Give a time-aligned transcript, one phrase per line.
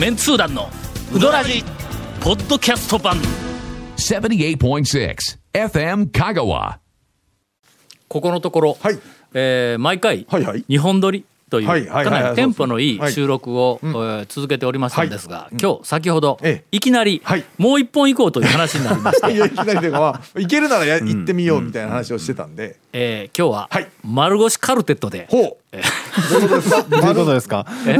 [0.00, 0.70] メンツー団の
[1.14, 1.62] ウドラジ
[2.22, 3.18] ポッドキャスト版。
[3.98, 5.14] 78.6
[5.52, 6.78] FM Kagawa.
[8.08, 8.98] ここのところ、はい。
[9.34, 10.64] えー毎回、はいはい。
[10.66, 13.10] 日本撮りという、はいはいはいはいかなりテンポのいはい。
[13.10, 16.64] い収録を、えー続けておりましたんですが、今日先ほど、ええ。
[16.76, 17.44] いきなり、はい。
[17.58, 23.88] もう一本行こうという話になりまして いやいきなりというか、まあ、行けるならや行ってみようみたいな話をしてたんで、えー今日は、はい。
[24.04, 25.56] 丸腰カルテットで、ほう。
[25.72, 26.82] どういうことですか？
[26.90, 27.66] どういうことですか？
[27.86, 27.96] え？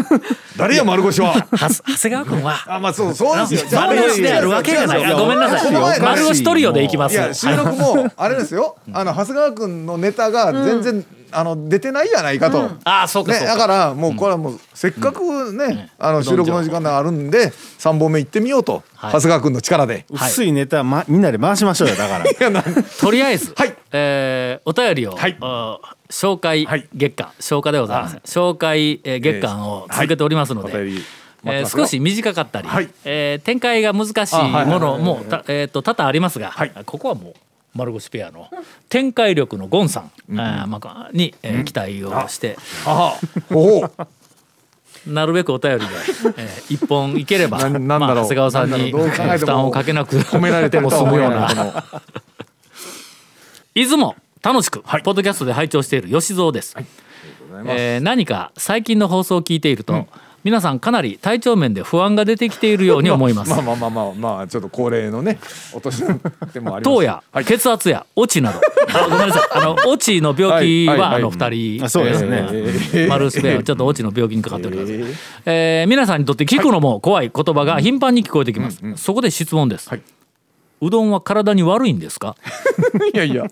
[0.56, 1.34] 誰や丸腰は？
[1.53, 2.56] 長谷川君は。
[2.67, 3.80] あまあそうそうですよ。
[3.80, 5.05] 丸腰であるわけがない。
[5.05, 6.01] あごめんなさい。
[6.01, 7.14] 丸腰トリオで行きます。
[7.14, 8.77] いや収録もあれですよ。
[8.92, 19.12] あの長谷川君のネタが全然、あの出てないやないかと、ああそうかね、そうか、だからもうこれはもうせっかくね、あの収録の時間があるんで3本目行ってみようと、はい。
[19.12, 20.05] 長谷川君の力で。
[20.12, 20.30] はい。
[20.30, 22.25] 薄いネタ、ま、みんなで回しましょうよだから。
[23.01, 23.75] とりあえず、はい。
[23.93, 25.36] えーお便りを、はい。
[26.11, 26.89] 紹介はい。
[26.95, 27.31] 月間。
[27.41, 28.20] 紹介でございません。
[28.20, 31.03] 紹介、えー月間を続けておりますので、えー
[31.42, 31.84] ますよ。
[31.84, 32.91] 少し短かったり、はい。
[33.05, 36.73] えー展開が難しいあはいはいはいものもたえーと多々ありますが、はい。
[36.84, 37.34] ここはもう
[37.75, 38.49] 丸腰ペアの
[38.89, 42.57] 展開力のゴンさん、あーまあ、に、えー期待をして、
[45.07, 45.87] うなるべくお便りで、
[46.37, 52.03] えー一本いければまあ、長谷川さんに負担をかけなく褒められてても済むような思えないこの
[53.75, 56.77] いつも楽しく、ポッドキャストで拝聴している吉蔵です、
[57.67, 60.09] えー何か最近の放送を聞いていると、
[60.42, 63.50] 皆さんかなり体調面で不安が出てきているように思います。
[63.52, 65.38] まあまあまあまあまあちょっと高齢のね
[65.72, 67.44] お年でもあります糖やはい。
[67.44, 68.61] 血圧や落ちなど。
[68.92, 69.42] あごめんなさい。
[69.52, 71.11] あの落ちの病気はいはいはい。
[71.11, 71.84] はあの二人。
[71.84, 72.48] あそうですね。
[72.50, 74.92] えーマルスペアはちょっと落ちの病気にかかっております、
[75.46, 75.88] えー。
[75.88, 80.02] 皆さんにとって聞くのも怖い言葉が頻繁に聞こえてきます、そこで質問です、はい
[80.81, 82.36] うどんは体に悪いんですか？
[83.14, 83.45] いやいや。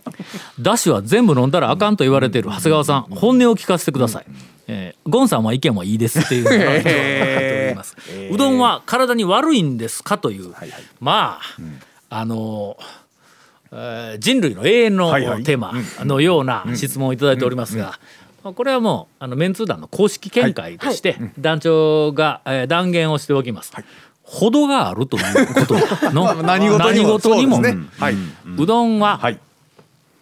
[0.60, 2.48] だしは全部飲んだらあかんと言われている。
[2.50, 4.24] 長谷川さん本音を聞かせてください、
[4.66, 7.96] えーゴンさんは意見はいいですっていうのが今日はっております。
[8.32, 10.52] うどんは体に悪いんですかという、
[11.00, 11.38] ま
[12.10, 12.76] あ、あの
[13.72, 15.42] えー人類の永遠のはいはい。
[15.44, 15.72] テーマ
[16.04, 17.98] のような質問をいただいておりますが、
[18.42, 23.72] まあこれはもうあのメンツー団の公式見解として団長が、えー断言をしておきます。
[23.74, 23.82] ほ
[24.50, 27.18] どがあるということのまあ 何事にも。
[27.18, 27.56] 事にも。
[27.56, 28.14] そうはい、
[28.58, 29.38] うどんははい。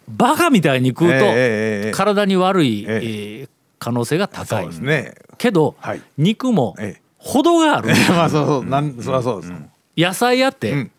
[0.08, 1.26] バカみたいに食うとええええ
[1.86, 1.92] ええ。
[1.92, 3.44] 体に悪い、ええ。
[3.44, 4.66] ー可能性が高い。
[4.66, 5.14] ですね。
[5.38, 6.00] けど、はい。
[6.16, 7.02] 肉もええ。
[7.18, 7.88] 程がある。
[8.10, 8.64] まあそうそう。
[8.64, 9.52] なんそりゃそうです、
[9.96, 10.90] 野菜やって、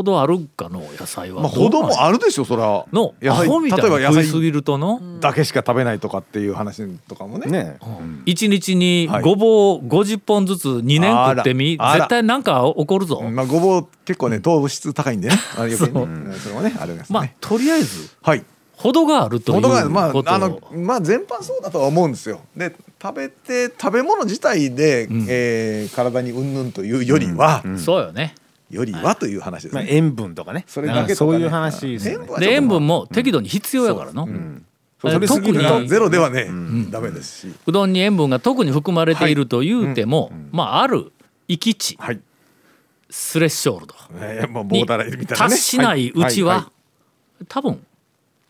[0.00, 1.40] うん程あるかの野菜は。
[1.40, 7.50] まあほどもあるでしょそれはの野菜アホみたい例えば野菜に食いすぎるとの、だけしか食べないとかっていう話とかもね。
[7.50, 7.78] ね
[8.26, 9.22] 一日にはい。
[9.22, 15.36] ごぼう50本ずつ2年食ってみ、絶対なんか起こるぞ、まあごぼう結構ね糖質高いんでね。
[15.56, 15.94] あ余計に。
[15.94, 16.06] ねう。
[16.06, 16.34] ん。
[16.34, 18.44] それもねあれですね、まあとりあえずはい。
[18.76, 22.40] 程があるということを、ああのまあ全般そうだとは思うんですよ。
[22.54, 28.34] で食べて食べ物自体で、えー体にうんぬんというよりは、そうよね
[28.70, 30.64] よりはという話ですまあ、ね、塩分とかね。
[30.66, 31.14] それだけとかね。
[31.14, 34.26] そういう話ですよねで塩分も適度に必要やからの、
[35.00, 35.12] そう。
[35.12, 36.48] 取りすぎる特にとゼロではね、
[36.90, 37.54] ダメですし。
[37.66, 41.12] うどんに塩分が特に含まれているというても、まあある
[41.48, 42.20] 域値はい、
[43.08, 45.26] スレッショールドえー、まあボにーたいなね。
[45.26, 46.70] 達しないうちは、
[47.40, 47.42] い。
[47.42, 47.46] い。
[47.48, 47.80] 多分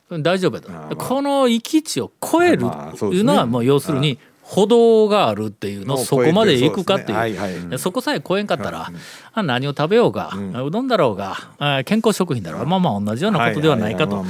[0.08, 0.96] 大丈夫やと、まあ。
[0.96, 2.64] この域値を超える
[2.98, 4.18] というのはもう要するに
[4.48, 7.78] 歩道があるっていうのそこまで行くかっていう。
[7.78, 8.92] そこさえ超えんかったら、
[9.32, 10.30] あ何を食べようが、
[10.64, 14.24] うどんだろうがあ健康食品だろうが、まあまあ同じようなことではないかとは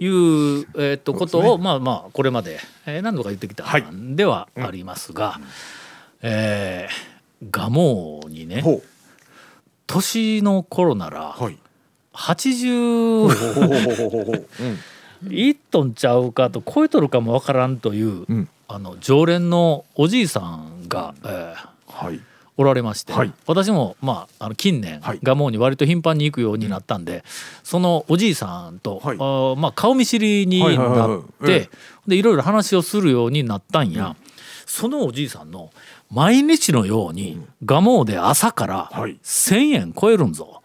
[0.00, 3.82] いう、えとことを、まあまあこれまで、えー何度か言ってきたはい。
[3.82, 5.38] んではありますが、
[6.22, 8.80] えー、蒲生にねほ
[9.86, 11.58] 年の頃ならうはい。
[12.14, 14.46] 80ほうほうほうほうほうほう
[15.24, 15.28] う。
[15.28, 15.32] ん。
[15.32, 22.20] いっとんちゃうかと超えとるかもわからんという、うんあの常連のおじいさんが、えーはい。
[22.60, 23.32] おられまして、はい。
[23.46, 25.20] 私も、まあ、あの近年、はい。
[25.20, 27.24] 蒲生に割と頻繁に行くようになったんで、
[27.62, 29.16] そのおじいさんと、はい。
[29.16, 30.78] あーまあ、顔見知りにないっ
[31.44, 31.70] えて
[32.06, 34.16] でいろいろ話をするようになったんや、
[34.66, 35.70] そのおじいさんの
[36.10, 39.18] 毎日のように蒲生で朝からはい。
[39.22, 40.60] 1,000円超えるんぞ。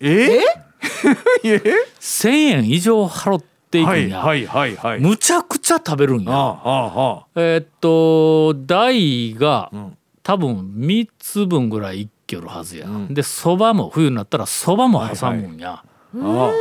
[0.00, 0.40] え？
[0.40, 0.40] え？
[1.44, 5.00] 1,000円以上払っていくんや、はいはいはいはい。
[5.00, 6.32] むちゃくちゃ食べるんや。
[6.32, 7.26] ああああ。
[7.36, 9.96] えーっと大がん。
[10.22, 13.12] 多分3つ分ぐらいいけるはずや、ん。
[13.12, 15.82] でそばも冬になったらそばも挟むんや、
[16.14, 16.52] あ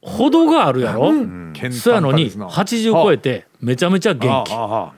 [0.00, 1.12] 程があるやろ、あ
[1.72, 4.52] そうやのに80超えてめちゃめちゃ元気。
[4.52, 4.92] あああ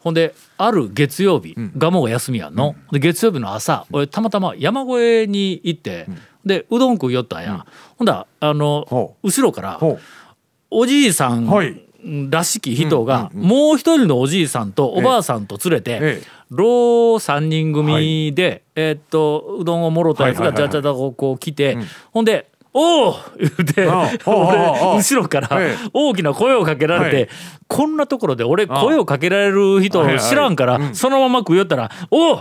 [0.00, 6.06] ほんである月曜日蒲生が休みやんの、で月曜日の朝俺たまたま山越えに行って、
[6.44, 7.66] でうどん食いよったんや、
[7.98, 10.00] ほんだらあのほ後ろからほう
[10.70, 11.80] おじいさんはい。
[12.30, 16.22] らしき人がもう一人のおじいさんとおばあさんと連れてええ。
[16.50, 16.64] 老
[17.16, 21.76] 3人組でえーっとうどんをもろたやつがはいはいはいじゃじゃじゃこうこう来て
[22.12, 23.86] ほんで「おお!」言うて
[24.24, 25.88] 俺後ろからええ。
[25.92, 27.28] 大きな声をかけられはて
[27.66, 32.40] こんなところで俺声をかけられる人知らんからそのまま食いよったら「おお!」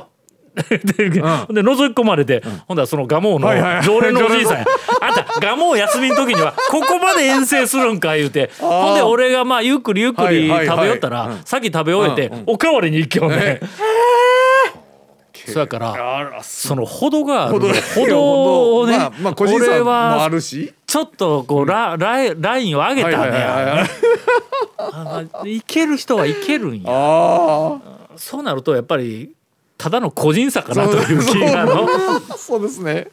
[0.56, 4.66] でで覗き込まれて、ほんだらその蒲生の常連のおじいさんや
[5.02, 13.60] 「あんた蒲生休みの時にはここまで遠征するんか」言うてほんで俺がまあゆっくりゆっくり食べよったら、さっき食べ終えて、おかわりに行きよね。
[15.48, 20.74] そやからその程があるほど程をね、まあまあ個人差俺もあはるし。
[20.88, 23.32] ちょっとこうラライラインを上げたね、はい
[24.78, 26.84] はいける人はいけるんや。
[26.88, 27.80] あ
[28.16, 29.35] そうなるとやっぱり
[29.78, 31.88] ただの個人差かなという気がの。
[32.30, 33.10] あそうですね。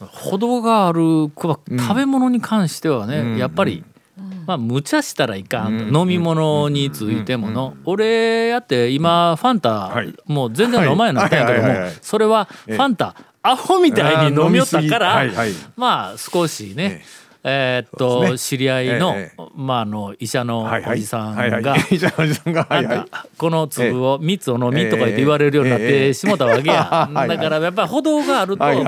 [0.00, 1.58] 程がある食
[1.94, 3.84] べ物に関してはね、やっぱり、
[4.46, 10.14] まあ無茶したらいかん、飲み物についてもの、俺やって今ファンタ、はい。
[10.26, 15.24] もう全然飲まんようになったんやけどもそれはファンタアホみたいに飲みよったから、
[15.76, 22.96] まあ少しね、えーっと知り合いの、ええまああの 医者のおじさんが医者のおじさんがはいはい。
[22.96, 27.08] なんかこの粒を3つを飲みとか言って言われるようになっええてしもたわけや。
[27.14, 28.84] だからやっぱり歩道があると思う。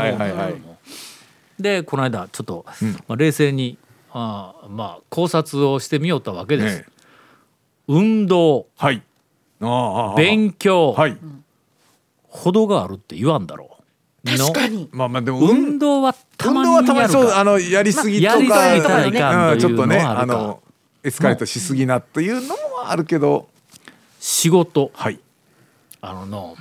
[1.61, 2.64] でこの間ちょっと、
[3.06, 3.76] まあ、冷静に
[4.12, 6.76] あーまあ考察をしてみよったわけです。
[6.79, 6.93] ええ。
[7.88, 8.67] 運動。
[8.76, 9.02] はい。
[10.17, 11.17] 勉強、はい。
[12.29, 13.80] 歩道があるって言わんだろう。
[14.25, 14.89] 確かに。
[14.93, 20.63] まあまあでも運動はた運ま動はたまににやるかそうあのやりすぎとまあやりすかぎたらいかんというちょっとねあるかあの
[21.03, 22.57] エスカレートしすぎなというのも
[22.87, 23.49] あるけど。
[24.21, 24.91] 仕事。
[24.95, 25.19] はい。
[26.03, 26.57] あのの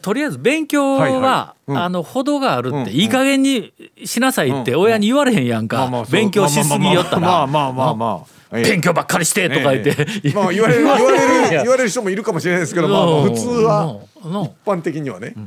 [0.00, 1.70] とりあえず勉強は、はいはい。
[1.70, 1.78] うん。
[1.78, 3.72] あの歩道があるって、うんいい加減に
[4.04, 6.12] しなさいってうん親に言われへんやんか、まあまあそう。
[6.12, 7.20] 勉強しすぎよったら。
[7.20, 9.94] まあまあまあまあ勉強ばっかりしてとか言って、
[10.24, 10.32] ええ。
[10.32, 11.50] まあ言われる 言われる。
[11.50, 15.30] 言われる人もいるかもしれないですけどまあまあ普通は一般的にはね。
[15.30, 15.40] と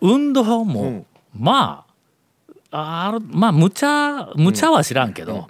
[0.00, 1.06] 運動も、うん。
[1.38, 1.84] ま
[2.70, 5.48] ああるまあ無茶無茶は知らんけど、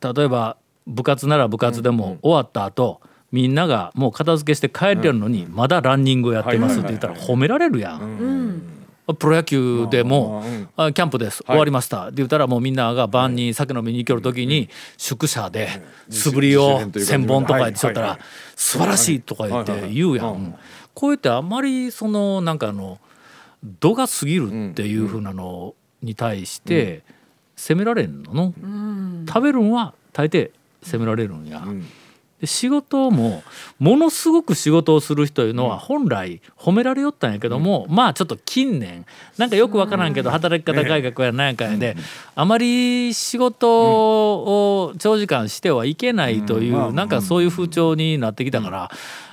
[0.00, 8.62] 例えば部活なら部活でも終わった後みんながもう片付けして帰れるのにまだランニングをやってますって言ったら褒められるやん。
[9.18, 10.44] プロ野球でも
[10.76, 15.68] 「あキャンプです終わりました」って言ったらもうみんなが晩に酒飲みに行ける時に宿舎で
[16.08, 18.18] 素振りを1,000本とか言ってしょったら
[18.54, 20.54] 「素晴らしい」とか言って言うやん。
[20.94, 22.98] こうやってあんまりそのなんかあの
[23.62, 27.02] 度が過ぎるっていうふうなのに対して
[27.56, 28.54] 責められんのの、
[29.26, 30.50] 食べるんは大抵
[30.82, 31.64] 責められるんや。
[32.40, 33.44] で仕事も
[33.78, 39.06] ものすごく仕事をする人いうのは本来褒められよったんやけども、まあちょっと近年
[39.38, 41.96] なんかよくわからんけど働き方改革やなんやかんやで
[42.34, 48.90] あまり仕事を長時間してはいけないというなんかそういう風潮になってきたから。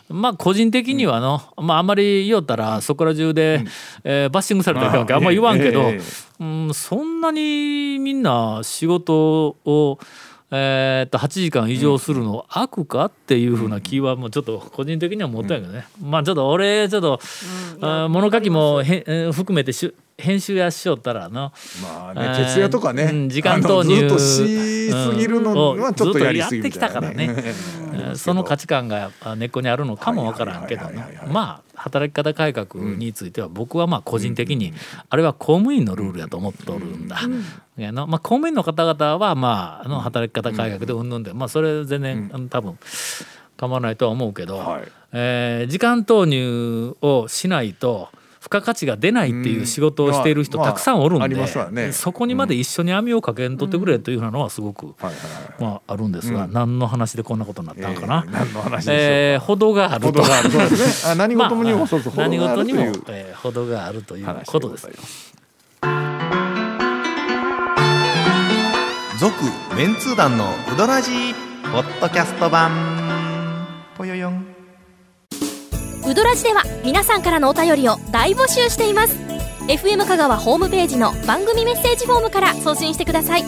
[0.09, 3.63] まあ個人的にはの、まああんまり言おったらそこら中で、
[4.03, 6.01] えーバッシングされたわけあんま言わんけど、ええ。
[6.39, 9.99] うん、そんなにみんな仕事を、
[10.51, 17.19] えーっと8時間以上するの悪かっていうふうな気はもうちょっと個人的には持ったんやけどね、まあちょっと俺ちょっと、
[17.81, 23.03] あー物書きもへえー含めてしゅ編集やしよったらのまあえーね徹夜とかね。
[23.03, 27.29] うん時間投入ずっとしすぎるのはちょっとやりすぎずっとやってきたからね。
[27.37, 30.85] えーその価値観があ根っこにあるのかもわからんけど
[31.27, 34.73] まあ働き方改革については僕はまあ個人的に
[35.09, 37.19] あれは公務員のルールやと思っとるんだ。
[38.05, 42.77] まあ、公務員の方々はまああの働き方改革でうんぬんでまあそれ全然あの多分
[43.57, 44.83] 構わないとは思うけど、はい。
[45.13, 48.09] えー時間投入をしないと
[48.49, 54.95] 付加価値が出ないっていう仕事をしている人たくさんおるんで、そこにまで一緒に網をかけんとってくれというようなのはすごく、
[55.59, 58.25] まあ、あるんですが、何の話でこんなことになったんかな。
[58.25, 59.01] えー何の話でしょうか。
[59.03, 60.07] えー、程があると。
[60.07, 64.89] 程があるそうですねあ何事にもそうそうまあ何事にも程があるというえー程があるという話ことです。
[69.19, 69.35] 続
[69.77, 71.33] メンツー団のウドラジー
[71.71, 72.98] ポッドキャスト版
[76.09, 79.15] ウドラジでは皆さんからのお便りを大募集しています。
[79.67, 83.43] FM 香川ホームページの番組メッセージフォームから送信してください。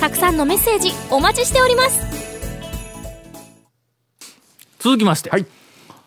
[0.00, 2.00] たくさんのメッセージお待ちしております。
[4.78, 5.44] 続きまして、はい。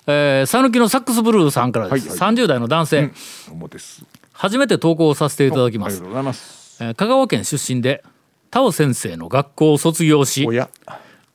[0.07, 2.35] えー讃岐のサックスブルーさんからです、はいはい。
[2.35, 3.11] 30代の男性、
[3.51, 4.03] 思うです。
[4.33, 5.97] 初めて投稿させていただきます。
[5.97, 6.83] ありがとうございます。
[6.83, 8.03] えー香川県出身で
[8.49, 10.67] タオ先生の学校を卒業しおや。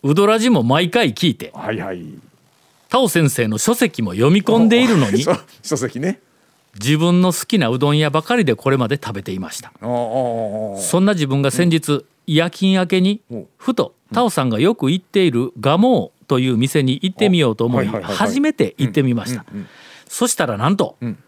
[0.02, 1.52] ウドラジも毎回聞いて。
[1.54, 2.04] はいはい
[2.96, 6.20] タオ先生の書籍も読み込んでいるのに 書書籍ね。
[6.80, 9.70] 自分の好きなうどん屋ばかりでこれまで食べていました。
[9.82, 19.44] そんな自分が先日夜勤明けにおふとタオさんがよく行っているガモーという店に行ってみようと思い初めて行ってみました。
[20.08, 21.18] そしたらなんとん。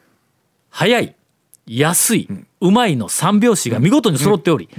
[0.71, 1.17] 早い
[1.67, 2.29] 安い
[2.63, 4.71] うまいの三拍子が見事に揃っており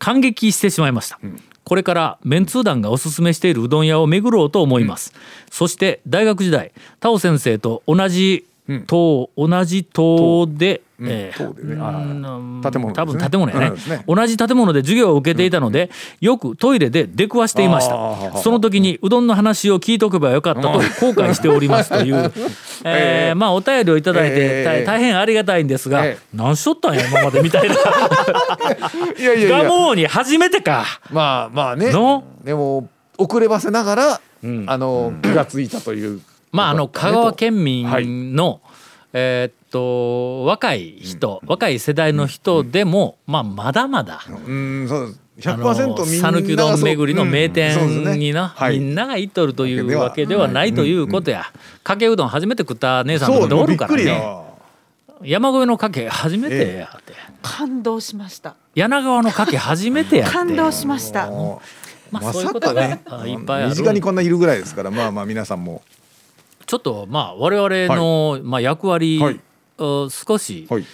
[0.00, 1.20] 感激してしまいました。
[1.62, 5.12] これからメンツー団がおすすめしているうどん屋を巡ろうと思います。
[5.50, 8.46] そして大学時代タオ先生と同じ
[8.86, 11.46] 棟同じ棟でえ建
[12.80, 14.04] 物多分建物やね。
[14.06, 18.38] 同じ建物で授業を受けていたので、よくトイレで出くわしていました。
[18.38, 20.80] その時にうどんの話を聞いておけばよかったと後
[21.12, 22.32] 悔しておりますという、
[22.84, 24.64] えーまあお便りをいただいて、えー。
[24.64, 27.74] 大大変ありがたいんですが、え何しとったんや今までみたいな。
[29.18, 29.62] いやいやいや。
[29.62, 30.84] ガモーに初めてか。
[31.10, 31.90] まあまあね。
[31.92, 32.24] の？
[32.44, 34.20] でも遅ればせながら、
[34.66, 36.20] あの気がついたという
[36.52, 38.06] まああの香川県民はい。
[38.06, 38.60] の、
[39.12, 44.20] えーっと若い人、若い世代の人でも、まあまだまだ。
[44.28, 45.20] うんそうです。
[45.48, 48.18] あの100%みんな讃岐うどん巡りの名店うんそうですね。
[48.18, 48.78] にな、はい。
[48.78, 51.44] みんなが行っとるというわわけけではないということや、
[51.82, 54.42] かけうどん初めて食った姉さんとかでおるっくりねや。
[55.22, 58.56] 山越えのかけ初めてやって、感動しました。
[58.74, 60.34] 柳川のかけ初めてやって。
[60.34, 61.26] 感動しました。
[61.26, 61.62] も
[62.10, 63.22] まあまそういうことがさかね。
[63.22, 63.70] あいっぱいある。
[63.70, 65.82] 身近にこんないるぐらいですからまあまあ皆さんも
[66.70, 69.40] ちょっとまあ我々の、まあ、役割、はい。
[69.78, 70.84] を少し、はい。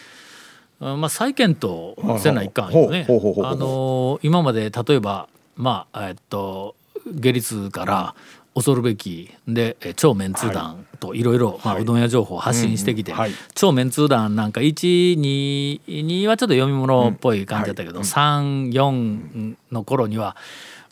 [0.80, 3.04] あまあ、再検討せないかんよね。
[3.06, 8.14] あのー今まで例えばまあえっと下律から
[8.54, 11.22] 恐るべきでえ超メンツー団とい。
[11.22, 13.32] ろいろまあうどん屋情報を発信してきて、うんうんはい。
[13.54, 20.36] 超メンツー団なんか12はちょっと読み物っぽい感じだったけど、34の頃には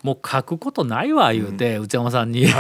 [0.05, 2.45] もう書くことないわ言うて、内山さんに、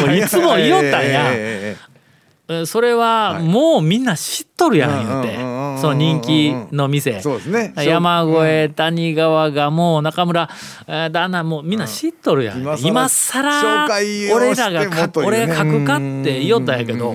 [0.00, 2.66] もういつも言いよったんや。
[2.66, 5.36] それはもうみんな知っとるやん言うて。
[5.80, 7.20] その人気の店。
[7.20, 7.72] そうですね。
[7.76, 10.48] 山越え谷川がもう中村
[10.88, 12.78] えー旦那もうみんな知っとるやん。
[12.80, 13.86] 今更
[14.34, 15.36] 俺らがしてもかというね。
[15.44, 17.14] 俺が書くかって言いよったんやけど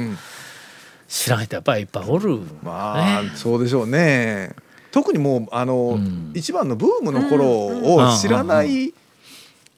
[1.10, 2.40] 知らん人やっぱりいっぱいおる。
[2.64, 3.32] まあ、ね。
[3.36, 4.52] そうでしょうね。
[4.92, 6.32] 特にもうあの、ん。
[6.36, 8.94] 一番のブームの頃を知らない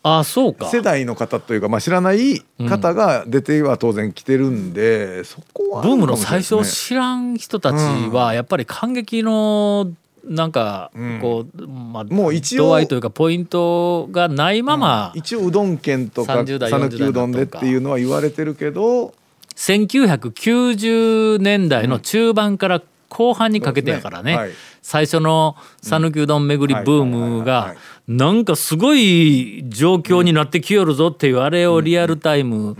[0.08, 0.70] あそうか。
[0.70, 7.76] 世代の方というか、まあ、知らない方が出ては当然来てるんで、そこはあブームの最初知らん人たち
[8.12, 9.92] はやっぱり感激の
[10.24, 11.20] なんかうん。
[11.20, 19.12] こう、まあ、もう一応度合いというかポイントがないまま、一応うどん県とか30代讃岐うどんでっていうのは言われてるけど
[19.56, 24.38] 1990年代の中盤から後半にかけてやからね,、ね。
[24.38, 24.52] はい。
[24.82, 32.78] 最初の讃岐うどん巡りブームはいはいはいがはいなんかすごい状況になってきよるぞっていうあれをリアルタイム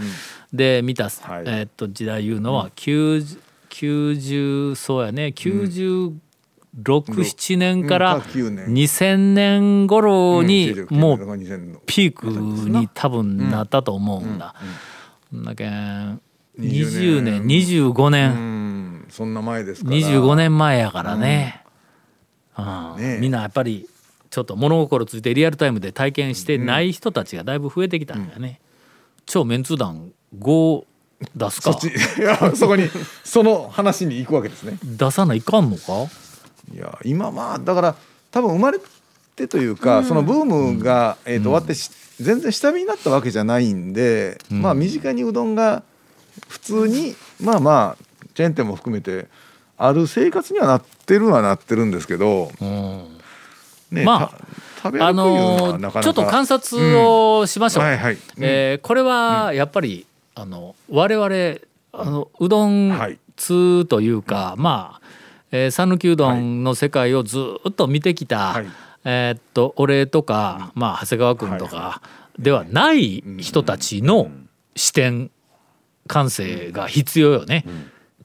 [0.54, 1.14] で見た、はい。
[1.48, 3.40] えーっと時代いうのは 90,
[3.70, 5.34] 90そうやね。
[5.36, 8.22] 967年からうん。
[8.22, 10.98] か9年2000年頃にうん。
[10.98, 14.54] もう2000のピークに多分なったと思うんだ。
[15.34, 16.22] だけん
[16.60, 21.64] 20年25う年んそんな前ですから25年前やからね,、
[22.58, 23.88] うんみんなやっぱり
[24.36, 28.60] ちょっと物心ついてリアルタイムで体験してない人たちがだいぶ増えてきたんだよね。
[29.26, 30.84] 超メンツ団5
[31.34, 31.72] 出すか？
[31.72, 31.88] そっち
[32.20, 32.90] いやそこに
[33.24, 34.78] その話に行くわけですね。
[34.84, 35.94] 出さないかんのか？
[36.74, 37.96] いや今まあだから
[38.30, 38.80] 多分生まれ
[39.38, 41.90] てというか、そのブームが、えーと終わってし
[42.20, 45.84] 全然下火になったわけじゃないんで、まあ身近にうどんが
[46.50, 49.28] 普通にまあまあチェーン店も含めて
[49.78, 53.15] ある生活にはなってるのはなってるんですけど、うん
[53.92, 54.56] ねまあ
[55.00, 57.84] あのちょっと観察をしましょう。
[57.84, 58.20] はいはい、うん。
[58.40, 61.60] えーこれはやっぱり、あの我々
[61.92, 65.08] あのうどんはい通というか、まあ
[65.52, 68.68] えー讃岐、うどんの世界をずっと見てきた、はい。
[69.06, 72.02] えーっと俺とか、まあ、長谷川君とか
[72.38, 74.30] ではない人たちの
[74.76, 75.32] 視点
[76.08, 77.66] 感性が必要よね。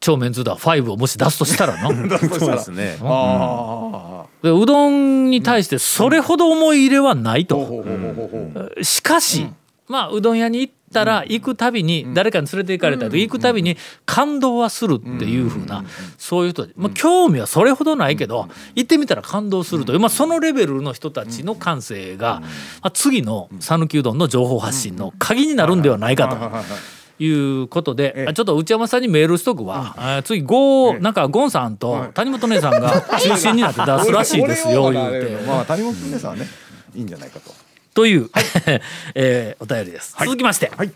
[0.01, 1.89] 超メンツだ5をもし出すとしたらな。
[2.19, 2.99] そうですね。
[3.03, 7.57] あでうどんに対してそれほど思い入れはないあ、と。
[7.57, 9.47] ほうほうほうほうほうしかし、
[9.87, 13.77] まあうどん屋に行ったら行くたびに誰かに連れて行かれたり行くたびに
[14.07, 15.85] 感動はするっていうふうな
[16.17, 22.47] そういう人まあ、興味はそれほどないけど行ってみたら感動するという、まあ、そのレベルの人たちの感性が、ま
[22.83, 27.00] あ、次の讃岐うどんの情報発信の鍵になるんではないかと。
[27.25, 35.45] いうことで、ちょっと内山さんにメールしとくわ、あー次ゴーなんかゴンさんと谷本姉さんが 中心になって出すらしいですよ言うて。
[35.47, 36.49] まあ谷本姉さんはね
[36.95, 37.53] いいんじゃないかと。
[37.93, 38.31] という、
[39.15, 40.91] えーお便りです、続きまして、はい。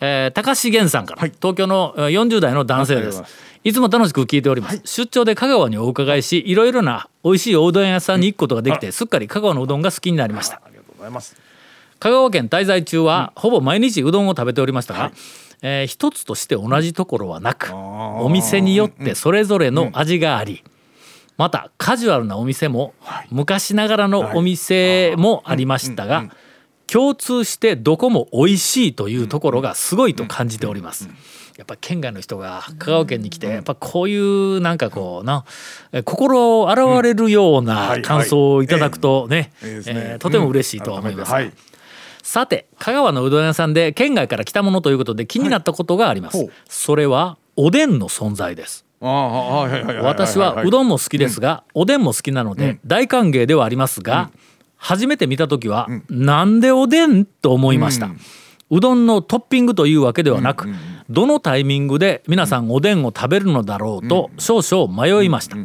[0.00, 1.32] えー高重源さんから、はい。
[1.40, 3.22] 東京のえー40代の男性です。
[3.64, 10.60] いつも楽しく聞いております、出張で香川にお伺いしいろいろな美味しいおうどん屋さんに行くことができてすっかり香川のうどんが好きになりました。
[10.98, 11.36] ございます。
[12.00, 15.12] 香川県滞在中は、ほぼ毎日うどんを食べておりましたが、
[15.62, 20.62] えー一つとして同じところはなくお店によってそれぞれの味があり、
[21.38, 22.94] またカジュアルなお店も、
[23.30, 26.28] 昔ながらのお店もありましたが、
[26.86, 31.08] 共通してどこも美味しいというところがすごいと感じております。
[31.56, 35.44] やっぱ県外の人が香川県に来てやっぱこういうなんかこうな
[35.92, 39.52] え心洗われるような感想をいただくとね
[40.18, 41.36] とても嬉しいとは思いますが。
[41.36, 41.52] はい
[42.22, 46.50] さて香川のうどん屋さんで県外から来たものということで気になったことがあります、はい。
[46.68, 48.86] それはおでんの存在です。
[49.00, 54.30] 私はうどんも好きですが、おでんも好きなので大歓迎ではありますが、
[54.76, 58.10] 初めて見た時は、なんでおでんと思いました、
[58.70, 60.68] うどんのトッピングというわけではなく、
[61.10, 65.56] どのタイミングで皆さんおでんを食べるのだろうと少々迷いました、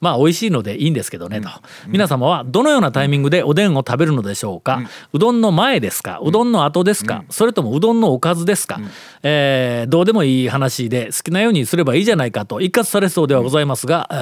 [0.00, 1.48] まあ美味しいのでいいんですけどねと、
[1.86, 6.20] 皆様はどのようなタイミングでおでんを食べるのでしょうか、うどんの前ですか？
[6.22, 8.80] うどんの後ですか、それともうどんのおかずですか、
[9.22, 12.60] えーどうでもいい話で好きなようにすればいいじゃないかと。
[12.60, 14.14] 一括されそうではございますが、え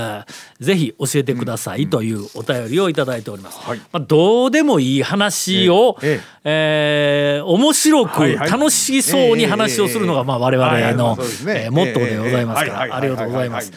[0.62, 3.59] ーぜひ教えてくださいというお便りをいただいております。
[3.61, 3.78] はい。
[3.92, 12.97] まあ、どうでもいい話を、ええー面白く楽しそうに話をするのがまあ我々のえーモットーでございますから。
[12.97, 13.73] ありがとうございます。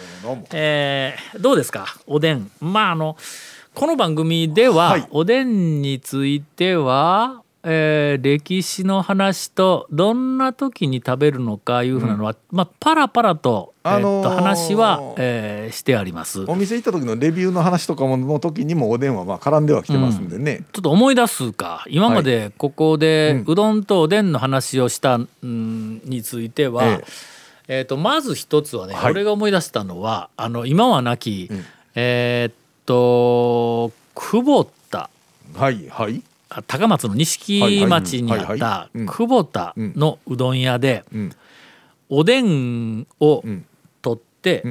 [0.53, 1.88] えーどうですか？
[2.07, 2.49] おでん。
[2.59, 3.17] まああの
[3.73, 5.07] この番組では、はい。
[5.11, 16.43] おでんについては、えー歴史の話とどんな時に食べるのかいうふうなのは、まあパラパラと,、えーっとあのー話は、えーしてあります。
[16.47, 21.85] お店行った時のレビューの話とかもの時にもおでんはまあ絡んではきてますんでね、ちょっと思い出すか。
[21.87, 27.03] 今までここでうどんとおでんの話をしたんについては、え
[27.67, 27.81] え。
[27.81, 29.11] ー、とまず一つはね、はい。
[29.11, 31.51] 俺が思い出したのはあの今はなき、
[31.95, 32.53] えーっ
[32.85, 35.09] と久保田。
[35.55, 36.21] はいはい。
[36.49, 39.05] あ高松の錦町にあったうん。
[39.05, 41.31] 久保田のうどん屋でうん。
[42.09, 43.65] おでんをうん。
[44.01, 44.63] 取って、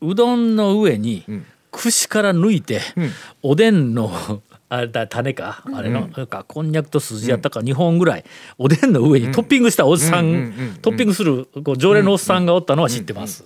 [0.00, 1.46] うどんの上にん。
[1.70, 3.10] 串から抜いて、うん。
[3.42, 4.10] おでんの
[4.68, 5.62] あれだ種か？
[5.72, 8.24] あれの、なんかこんにゃくと筋やったか2本ぐらい。
[8.58, 13.44] おでんの上にトッピングしたおっさん、トッピングするこう常連のおっさんがおったのは知ってます。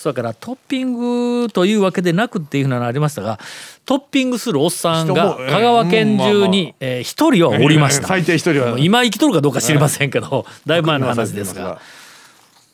[0.00, 3.38] それからトッピングというわけでなくっていうふうなのありましたが
[3.84, 8.06] トッピングするおっさんが香川県中にえー一人はおりました。
[8.06, 8.78] 最低一人は。
[8.78, 11.80] 今生きとるかどうか知りませんけど、だいぶ前の話ですが。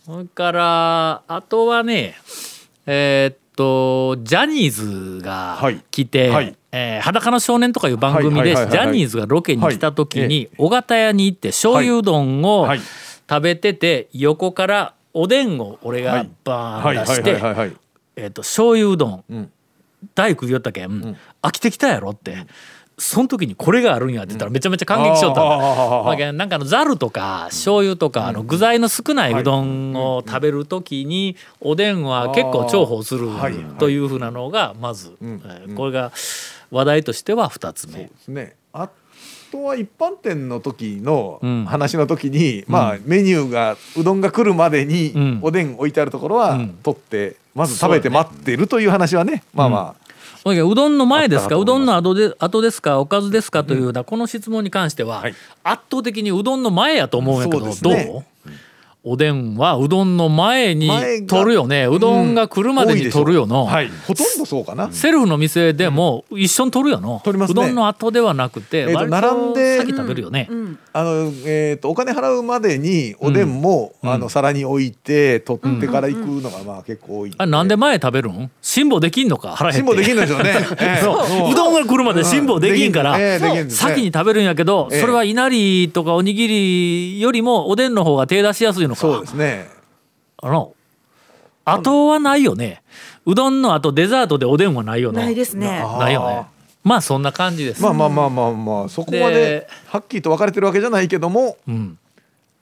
[0.04, 2.14] それからあとはね
[2.86, 5.82] えーっとジャニーズがはい。
[5.90, 6.54] 来て、はい。
[6.70, 10.28] えー裸の少年」とかいう番組でジャニーズがロケに来た時はい。
[10.28, 12.80] に尾形屋に行って醤油うどんをはい。
[13.28, 17.30] 食べてて横からおでんを俺がバーン出して
[18.16, 19.34] えーっと醤油うどん。
[19.34, 19.50] ん。
[20.14, 20.84] 大食いよったけ？
[20.86, 21.16] ん。
[21.42, 22.36] 飽きてきたやろって。
[22.98, 25.54] その時にこれがあるんやって言ったらめちゃめちゃ感激しよったんだ。
[25.56, 36.10] あーあーあーあーだけどなんかあのざるとか醤油とかあの具材の少ないうどんを食べる時におでんは結構重宝するはいというふうなのがまずえーこれが
[36.70, 38.10] 話題としては2つ目。
[38.28, 38.54] ね。
[38.72, 38.88] あ
[39.56, 41.64] とは一般店の時のうん。
[41.64, 45.38] 話の時に、まあメニューがうどんが来るまでにうん。
[45.42, 46.78] おでん置いてあるところはうん。
[46.82, 49.96] 取ってまず食べて待ってるという話はねまあま
[50.44, 51.56] だけどうどんの前ですか？
[51.56, 53.00] うどんの後で後ですか？
[53.00, 53.64] おかずですか？
[53.64, 55.34] というようなこの質問に関してははい。
[55.64, 58.26] 圧倒的にうどんの前やと思うんやけどどうね
[59.08, 60.90] おでんはうどんの前に
[61.28, 61.86] 取るよね。
[61.86, 63.60] うどんが来るまでに取るよの。
[63.60, 63.88] あはい。
[64.04, 64.90] ほとんどそうかな。
[64.90, 67.62] セルフの店でも一緒に取るよの、取りますね。
[67.62, 70.78] うどんの後ではなくて、並んでと先食べるよね、うん。
[70.92, 74.10] あのえー、とお金払うまでにおでんも、うん。
[74.10, 77.32] あの皿に置いて取ってから行くのがまあ結構多い。
[77.38, 78.50] あれなんで前食べるん？
[78.60, 79.54] 辛抱できんのか？
[79.54, 79.94] 腹減って。
[79.94, 80.66] 辛抱できるんでしょうね。
[80.84, 81.00] ええ。
[81.00, 81.52] そう。
[81.52, 81.54] う。
[81.54, 83.90] どんが来るまで辛抱できんから、ええできんですね。
[83.92, 85.00] 先に食べるんやけど、ええ。
[85.00, 89.00] それはいなりとかおにぎりよりもおでんの方が手出しやすいのか。
[89.00, 89.68] そうですね。
[90.42, 90.74] あの
[91.64, 92.82] 後はないよね。
[93.24, 95.22] うどんの後デザートでおでんはないよね。
[95.22, 95.82] ないですね。
[95.84, 96.46] あないよね。
[96.86, 101.98] まあそんな感じです、まあまあまあまあまあそこまでではっきりと分かれてるわけじゃないけども、うん、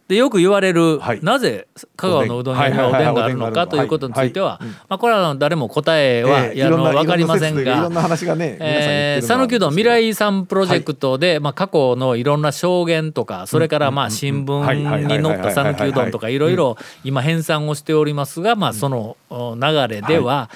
[0.07, 1.21] でよく言われる、はい。
[1.23, 7.89] なぜ香川のうどん屋にはおでんがあるのかということについてはまあこれは誰も答えは、ええやあの分かりませんが
[9.23, 20.51] 讃岐うどん未来遺産プロジェクトで、まあ、過去のいろんな証言とかそれからまあ新聞に載った讃岐うどんとかいろいろ今編纂をしておりますが、まあ、そのお流れでは、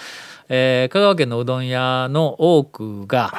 [0.50, 3.32] えー香川県のうどん屋の多くが、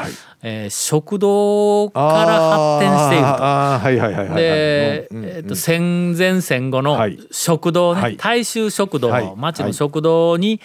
[0.43, 4.35] えー食堂から発展していると。
[4.35, 7.19] で、うんうんえー、と戦前戦後のはい。
[7.31, 8.17] 食堂ね、はい。
[8.17, 9.33] 大衆食堂、はい。
[9.35, 10.61] 町の食堂に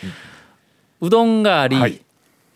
[1.00, 2.00] うどんがあり、はい。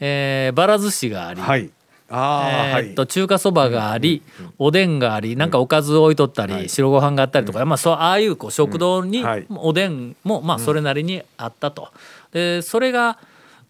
[0.00, 1.70] えーばら寿司があり、はい。
[2.10, 4.22] あーえーっと中華そばがあり、
[4.58, 9.24] おでんがありなんかおかず置いとったり、白ご飯があったりとか、まあ、そうああいうこう食堂に
[9.56, 11.88] おでんもまあそれなりにあったと。
[12.32, 13.18] でそれが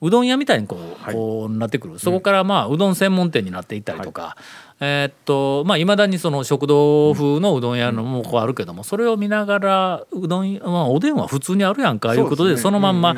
[0.01, 1.15] うどん屋みたいにこう,、はい。
[1.15, 1.99] こうなってくる。
[1.99, 4.37] そこからまあうどん専門店になっていったりとか、
[4.81, 13.17] えーっとまあいまだにその食堂風のうどん屋のもこうあるけどもそれを見ながらうどん、まあ、おでんは普通にあるやんかいうことでそのまんま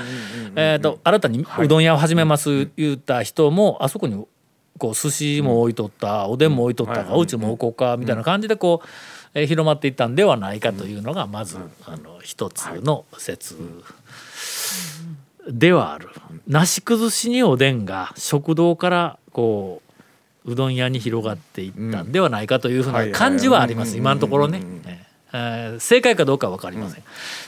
[0.56, 4.24] えーっと新たにうどん屋を始めます言った人もあそこに
[4.78, 8.86] こう寿司も置いとったおでんも置いとったおうちも置こうかみたいな感じでこう、
[9.34, 13.56] えー広まっていったんではないかというのがまずあの一つの説
[15.50, 16.08] ではある。
[16.46, 19.82] なし崩しにおでんが食堂からこ
[20.46, 23.96] ううどん屋に広がっていったんではないかというふうな感じはあります。
[23.96, 24.62] 今のところね。
[25.32, 27.04] えー正解かどうかは分かりません。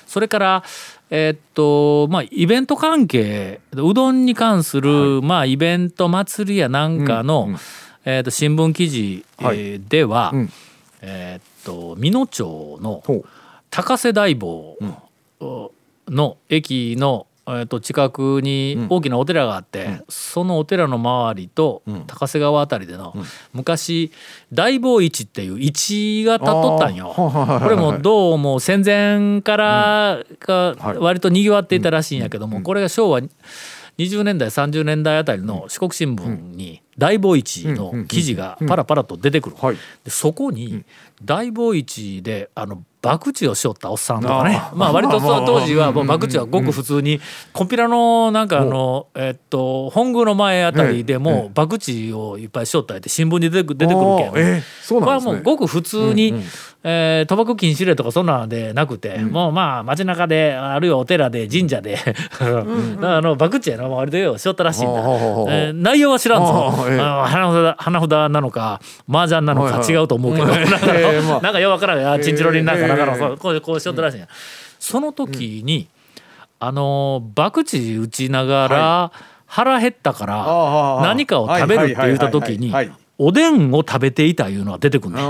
[0.07, 0.65] それから
[1.11, 7.49] えーっとまあイベント関係うどんに関する、まあイベント祭りやなんかの、
[8.05, 10.51] えーっと新聞記事、えーでは、うん。
[11.01, 13.03] えーっと美濃町の
[13.71, 14.77] 高瀬大坊
[16.09, 23.15] の駅の、えー、と近くに大きなお寺があって、そのお寺の周りと高瀬川あたりでの、
[23.53, 24.13] 昔
[24.53, 27.13] 大坊市っていう市が立っとったんよ。
[27.17, 30.99] これもどうも戦前からがはい。
[30.99, 33.21] 割とにぎわっていたらしいんやけども、これが昭和
[33.99, 39.57] 20年代30年代あたりの四国新聞に大坊市の記事がパラパラと出てくる。
[39.61, 39.77] はい。
[40.05, 40.85] でそこに
[41.25, 44.61] 大坊市であの博打をしよったおっさんとかね。
[44.75, 47.21] まあ割と当時はもう博打はごく普通に
[47.53, 53.89] コンピラのなんかあのえっと本宮の前あたりでもう博打をいっぱいしよったりって新聞に出てくるけん
[54.89, 56.35] これはもうごく普通に、
[56.85, 61.97] えー賭博禁止令とかそんなのでなくて、もうまあ街中であるいはお寺で神社で
[62.41, 70.51] あの博打やの割とようしよったらしいんだ、内容は知らんぞ花札花札なのか麻雀なのか違うと思うけど、うん
[71.43, 73.19] なんかようわからんあチンチロリンなんかなんかのええ。
[73.19, 74.29] そうこうこうしよったらしいんや、
[74.79, 75.89] その時に、
[76.59, 79.13] あの博打打ちながら、
[79.47, 82.73] 腹減ったかあら何かを食べるって言った時に
[83.19, 85.23] おでんを食べていたいうのは出てくるね。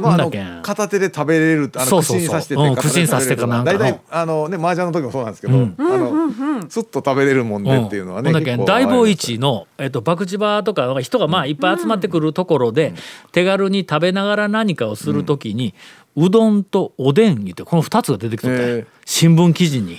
[0.00, 0.30] まあ、あの
[0.62, 2.26] 片手で食べれるってあのそうそうそう。
[2.26, 5.74] 串に刺しててうん片手で串に刺してかなんかの大体あのね麻雀の時もそうなんですけど、うん。
[5.78, 8.32] あのスッと食べれるもんねっていうのはね、
[8.64, 12.94] 大坊市の、えっと、博打場とか人がまあいっぱい集まってくるところで、
[13.32, 15.74] 手軽に食べながら何かをするときに、
[16.16, 18.68] うどんとおでん言ってこの2つが出てきとったんや。
[18.68, 18.86] へえ。
[19.04, 19.98] 新聞記事に。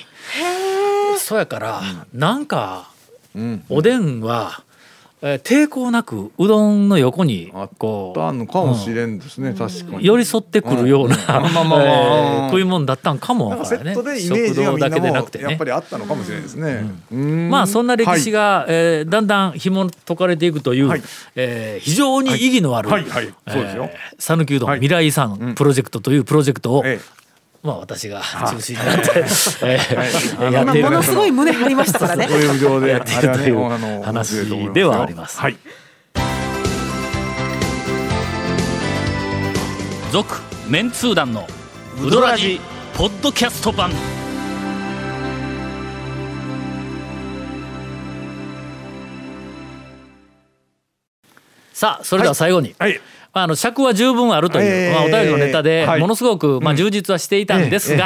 [1.18, 1.82] そうやから、
[2.14, 2.92] なんか
[3.36, 3.64] うん。
[3.70, 4.64] おでんは、
[5.22, 10.06] えー抵抗なくうどんの横にあこあんのかもしれんですね、確かに。
[10.06, 11.18] 寄り添ってくるような、
[12.52, 15.46] 食い物だったんかもセットでイメージがみんな食堂だけでなもくてね。
[15.46, 16.86] やっぱりあったのかもしれないですね。
[17.12, 17.50] うん。
[17.50, 21.02] まあそんな歴史が、えーだんだん紐解かれていくという、はい。
[21.36, 22.90] えー非常に意義のある
[24.20, 24.80] 讃岐うどんはい。
[24.80, 27.00] 未来遺産プロジェクトというプロジェクトを、え
[27.68, 29.12] まあ私が中心になって、
[29.62, 32.28] えーやっ今ているものすごい胸張りましたからね。
[32.32, 35.38] え、ウェブ上でやっているという話ではあります。
[35.38, 35.58] はい。
[40.14, 40.36] 続
[40.70, 41.46] メンツー団の
[42.02, 42.62] ウドラジ
[42.96, 43.92] ポッドキャスト版。
[51.74, 53.02] さあそれでは最後に、はい。
[53.38, 56.00] まあ、あの尺は十分あるという、ええまあ、お便りのネタではい。
[56.02, 58.06] ものすごく、まあ、充実はしていたんですが、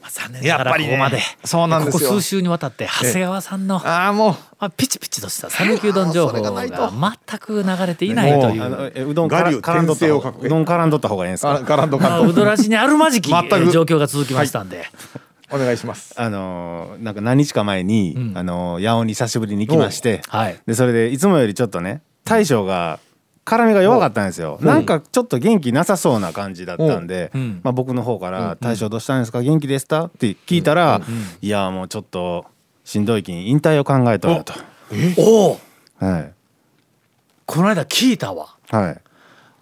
[0.00, 2.08] まあ、残念ながらここまで、そうなんですよ。
[2.08, 4.32] ここ数週にわたって長谷川さんの、ああもう。
[4.58, 6.76] まあ、ピチピチとした讃岐うどん情報がないと。
[6.78, 6.90] が
[7.28, 8.92] 全く流れていないという。
[8.94, 10.08] えうどんから絡んどったう
[10.48, 11.62] どん絡んどった方がいいんですあか？
[11.64, 13.70] ガランドカまあ、うどらじにあるまじき全く。
[13.70, 14.86] 状況が続きましたんで、
[15.50, 16.14] お願いします。
[16.18, 18.32] あのーなんか何日か前に、うん。
[18.38, 20.56] あのー八尾に久しぶりに行きましてはい。
[20.66, 22.98] でそれでいつもよりちょっとね大将が
[23.46, 24.58] 絡みが弱かったんですよ。
[24.60, 27.60] なんかちょっと元気なさそうな感じだったんで、うん。
[27.62, 29.40] まあ、僕の方から「大将どうしたんですか？
[29.40, 31.00] 元気ですか?」って聞いたら
[31.40, 32.44] 「いやもうちょっと
[32.84, 34.52] しんどいきに引退を考えとると」
[35.16, 35.60] おお
[35.98, 36.32] はい。
[37.46, 38.56] この間聞いたわ。
[38.70, 39.00] はい。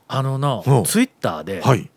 [0.08, 0.80] あのなう。
[0.80, 1.90] んツイッターではい。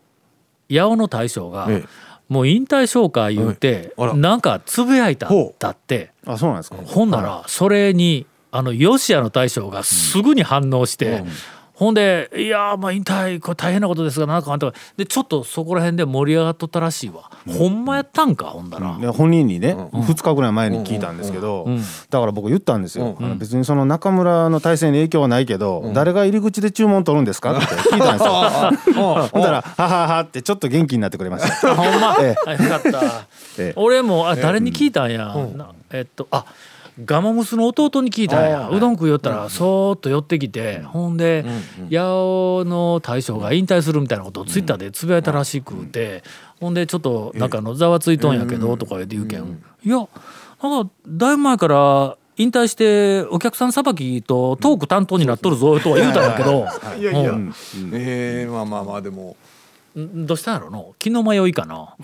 [0.70, 1.88] 八尾の大将がええ。
[2.28, 6.10] もう引退紹介言うてはなんかつぶやいただって。
[6.26, 6.76] あそうなんですか。
[6.84, 11.24] ほんならそれにあの吉谷の大将がすぐに反応して、
[11.78, 21.80] ほんで「いやーまあ引退これ大変なことですがなんかあんたでちょっとそこら辺で盛り上がっとったらしいわ、ほんまやったんかほんだら、で本人にね、2日ぐらい前に聞いたんですけど、うん。
[22.10, 28.98] だから僕言ったんですよ、別にその中村の体制に影響はないけど、誰が入り口で注文取るんですかって聞いたんですよ。
[29.32, 31.76] ほんだら「ははは」ってちょっと元気になってくれました。
[31.76, 33.00] ほんま、えあよかった、
[33.58, 33.72] ええ。
[33.76, 36.44] 俺もあ誰に聞いたんや、なえっとあ
[37.04, 38.68] ガマムスの弟に聞いたんや。
[38.70, 41.44] うどん食いよったらそーっと寄ってきてほんで
[41.90, 41.98] 八
[42.60, 46.22] 尾の大将が引退するみたいなことをツイッターでつぶやいたらしくて
[46.60, 49.62] ほんでちょっとなんかのざわついとんやけどとか言うて言うけん。
[49.84, 49.96] いや
[50.62, 56.66] なんかだいぶ前から引退してお客さんさばきとトーク担当になっとるぞとは言うたんやけど
[56.98, 57.52] いやいや、うん。
[57.92, 59.36] えーまあまあまあでも。
[59.98, 61.94] んどうしたんやろの気の迷いかな？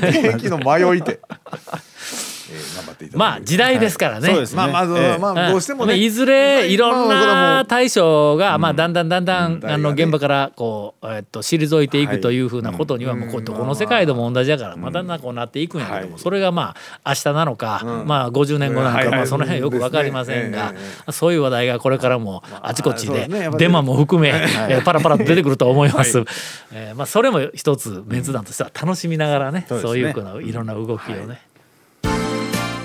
[0.00, 2.33] 天 気の迷いて、えー
[2.76, 9.70] 頑張っていただまあ時代ですからね、まあままあどうしてもね、まあいずれいろんな大将が、まあ、だんだんだんだん、うん。
[9.70, 12.44] あの現場からこう、えっと、退いていくはいとい。
[12.44, 16.20] うふうなことには、もうこうどこの世界でも同じだから、まだんだんこうなっていくんやけども、はい。
[16.20, 18.06] それがまあ明日なのか、うん。
[18.06, 20.74] まあ50年後なのか、まあ、その辺はよく分かりませんが、
[21.10, 23.28] そういう話題がこれからもあちこちで
[23.58, 26.24] デマも含め、えーパラパラと出てくると思います。
[26.72, 31.40] えーまあ、それも一つメンツ団としては楽しみながらね、そういういろんな動きをね。